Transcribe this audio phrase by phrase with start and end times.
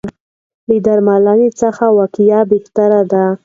[0.67, 3.25] له درملنې څخه وقایه بهتره ده.